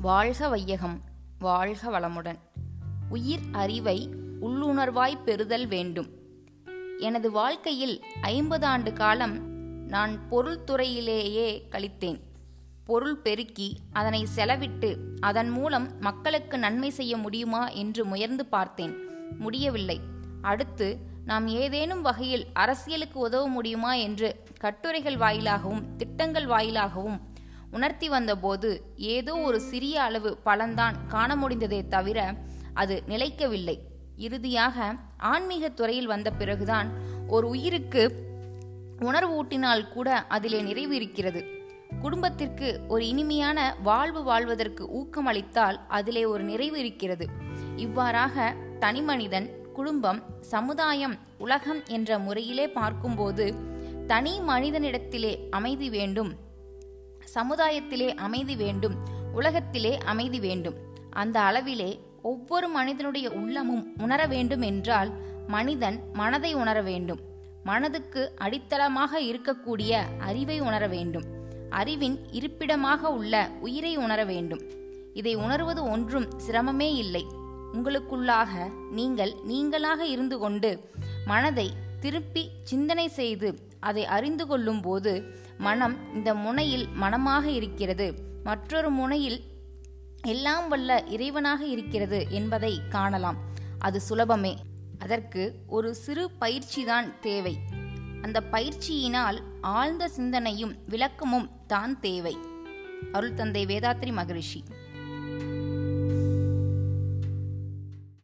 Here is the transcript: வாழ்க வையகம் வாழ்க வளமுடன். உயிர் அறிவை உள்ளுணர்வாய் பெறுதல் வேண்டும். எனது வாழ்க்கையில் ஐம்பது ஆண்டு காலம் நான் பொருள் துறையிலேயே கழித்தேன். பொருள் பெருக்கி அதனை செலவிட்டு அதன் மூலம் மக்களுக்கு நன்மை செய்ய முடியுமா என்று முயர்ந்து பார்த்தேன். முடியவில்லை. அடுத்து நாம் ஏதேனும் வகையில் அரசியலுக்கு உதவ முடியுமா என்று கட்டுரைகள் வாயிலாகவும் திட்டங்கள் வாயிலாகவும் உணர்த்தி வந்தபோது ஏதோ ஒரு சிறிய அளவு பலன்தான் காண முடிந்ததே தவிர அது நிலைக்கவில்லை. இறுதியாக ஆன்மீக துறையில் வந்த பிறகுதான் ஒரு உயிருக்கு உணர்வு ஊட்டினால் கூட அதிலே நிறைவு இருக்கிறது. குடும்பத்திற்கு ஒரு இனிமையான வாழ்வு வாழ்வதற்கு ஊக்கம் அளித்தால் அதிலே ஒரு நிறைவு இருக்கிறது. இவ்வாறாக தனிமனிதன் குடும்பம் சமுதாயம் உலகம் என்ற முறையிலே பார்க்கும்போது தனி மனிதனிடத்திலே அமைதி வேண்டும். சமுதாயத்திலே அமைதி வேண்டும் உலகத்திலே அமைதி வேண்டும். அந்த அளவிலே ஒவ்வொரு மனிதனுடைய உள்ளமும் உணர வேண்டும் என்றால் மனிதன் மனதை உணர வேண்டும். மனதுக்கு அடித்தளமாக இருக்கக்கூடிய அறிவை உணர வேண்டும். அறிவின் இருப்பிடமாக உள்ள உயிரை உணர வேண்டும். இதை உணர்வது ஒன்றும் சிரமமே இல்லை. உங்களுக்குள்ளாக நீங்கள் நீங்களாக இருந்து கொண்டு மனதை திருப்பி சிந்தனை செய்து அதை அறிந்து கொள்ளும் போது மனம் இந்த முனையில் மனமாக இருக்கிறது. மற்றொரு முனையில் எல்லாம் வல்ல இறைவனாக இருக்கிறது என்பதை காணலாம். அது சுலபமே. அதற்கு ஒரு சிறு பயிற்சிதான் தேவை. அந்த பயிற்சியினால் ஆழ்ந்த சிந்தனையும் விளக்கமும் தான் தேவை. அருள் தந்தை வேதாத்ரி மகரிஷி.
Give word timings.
வாழ்க 0.00 0.48
வையகம் 0.48 1.00
வாழ்க 1.38 1.90
வளமுடன். 1.90 2.38
உயிர் 3.08 3.40
அறிவை 3.52 4.10
உள்ளுணர்வாய் 4.40 5.22
பெறுதல் 5.22 5.66
வேண்டும். 5.66 6.08
எனது 6.98 7.30
வாழ்க்கையில் 7.30 8.04
ஐம்பது 8.20 8.66
ஆண்டு 8.66 8.92
காலம் 8.92 9.48
நான் 9.88 10.28
பொருள் 10.28 10.64
துறையிலேயே 10.64 11.62
கழித்தேன். 11.70 12.20
பொருள் 12.84 13.16
பெருக்கி 13.16 13.76
அதனை 13.92 14.26
செலவிட்டு 14.36 14.96
அதன் 15.20 15.48
மூலம் 15.48 16.00
மக்களுக்கு 16.00 16.58
நன்மை 16.58 16.90
செய்ய 16.90 17.16
முடியுமா 17.16 17.68
என்று 17.68 18.04
முயர்ந்து 18.04 18.46
பார்த்தேன். 18.46 18.96
முடியவில்லை. 19.38 20.00
அடுத்து 20.42 20.98
நாம் 21.24 21.48
ஏதேனும் 21.48 22.02
வகையில் 22.02 22.46
அரசியலுக்கு 22.52 23.18
உதவ 23.18 23.48
முடியுமா 23.48 23.94
என்று 23.94 24.42
கட்டுரைகள் 24.58 25.16
வாயிலாகவும் 25.16 25.96
திட்டங்கள் 25.96 26.46
வாயிலாகவும் 26.46 27.27
உணர்த்தி 27.70 28.08
வந்தபோது 28.08 28.94
ஏதோ 28.96 29.34
ஒரு 29.34 29.60
சிறிய 29.60 30.02
அளவு 30.02 30.38
பலன்தான் 30.44 30.94
காண 31.08 31.36
முடிந்ததே 31.36 31.88
தவிர 31.88 32.34
அது 32.74 33.02
நிலைக்கவில்லை. 33.08 33.78
இறுதியாக 34.16 34.94
ஆன்மீக 35.18 35.68
துறையில் 35.68 36.06
வந்த 36.06 36.30
பிறகுதான் 36.30 36.88
ஒரு 37.28 37.48
உயிருக்கு 37.48 38.26
உணர்வு 39.00 39.44
ஊட்டினால் 39.44 39.92
கூட 39.92 40.26
அதிலே 40.26 40.60
நிறைவு 40.60 40.94
இருக்கிறது. 40.94 41.44
குடும்பத்திற்கு 42.00 42.80
ஒரு 42.88 43.08
இனிமையான 43.08 43.76
வாழ்வு 43.82 44.22
வாழ்வதற்கு 44.22 44.88
ஊக்கம் 44.88 45.26
அளித்தால் 45.26 45.86
அதிலே 45.88 46.24
ஒரு 46.24 46.44
நிறைவு 46.44 46.78
இருக்கிறது. 46.78 47.28
இவ்வாறாக 47.76 48.54
தனிமனிதன் 48.80 49.72
குடும்பம் 49.72 50.22
சமுதாயம் 50.40 51.16
உலகம் 51.38 51.84
என்ற 51.86 52.18
முறையிலே 52.18 52.68
பார்க்கும்போது 52.68 53.54
தனி 54.06 54.40
மனிதனிடத்திலே 54.40 55.48
அமைதி 55.50 55.90
வேண்டும். 55.90 56.34
சமுதாயத்திலே 57.34 58.14
அமைதி 58.14 58.56
வேண்டும் 58.56 58.96
உலகத்திலே 59.32 59.98
அமைதி 59.98 60.38
வேண்டும். 60.40 60.76
அந்த 61.10 61.36
அளவிலே 61.40 61.90
ஒவ்வொரு 62.22 62.68
மனிதனுடைய 62.68 63.30
உள்ளமும் 63.30 63.84
உணர 63.98 64.20
வேண்டும் 64.26 64.60
என்றால் 64.60 65.10
மனிதன் 65.46 65.98
மனதை 66.12 66.54
உணர 66.54 66.78
வேண்டும். 66.82 67.20
மனதுக்கு 67.64 68.22
அடித்தளமாக 68.40 69.20
இருக்கக்கூடிய 69.20 69.92
அறிவை 70.18 70.60
உணர 70.60 70.86
வேண்டும். 70.86 71.26
அறிவின் 71.70 72.16
இருப்பிடமாக 72.30 73.10
உள்ள 73.10 73.34
உயிரை 73.60 73.96
உணர 73.96 74.20
வேண்டும். 74.24 74.62
இதை 75.14 75.34
உணர்வது 75.34 75.82
ஒன்றும் 75.90 76.28
சிரமமே 76.46 76.88
இல்லை. 76.94 77.24
உங்களுக்குள்ளாக 77.72 78.52
நீங்கள் 78.90 79.32
நீங்களாக 79.48 80.00
இருந்து 80.00 80.38
கொண்டு 80.38 80.70
மனதை 81.26 81.66
திருப்பி 82.00 82.42
சிந்தனை 82.62 83.08
செய்து 83.08 83.48
அதை 83.80 84.04
அறிந்து 84.06 84.46
கொள்ளும் 84.46 84.80
போது 84.80 85.12
மனம் 85.58 86.14
இந்த 86.14 86.34
முனையில் 86.34 86.88
மனமாக 86.88 87.50
இருக்கிறது. 87.50 88.14
மற்றொரு 88.44 88.90
முனையில் 88.90 89.40
எல்லாம் 90.26 90.68
வல்ல 90.68 91.04
இறைவனாக 91.06 91.60
இருக்கிறது 91.60 92.26
என்பதை 92.30 92.80
காணலாம். 92.88 93.36
அது 93.78 94.00
சுலபமே. 94.08 94.56
அதற்கு 94.98 95.54
ஒரு 95.66 95.94
சிறு 95.94 96.30
பயிற்சிதான் 96.30 97.20
தேவை. 97.20 97.56
அந்த 98.22 98.42
பயிற்சியினால் 98.50 99.40
ஆழ்ந்த 99.60 100.08
சிந்தனையும் 100.08 100.76
விளக்கமும் 100.86 101.50
தான் 101.66 102.00
தேவை. 102.00 102.36
அருள் 103.12 103.34
தந்தை 103.34 103.66
வேதாத்ரி 103.66 104.12
மகரிஷி. 104.12 104.64